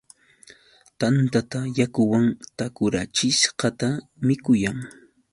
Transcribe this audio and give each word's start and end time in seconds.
Tantatam 0.99 1.63
yakuwan 1.79 2.27
takurachishqata 2.57 3.87
mikuyan. 4.27 4.77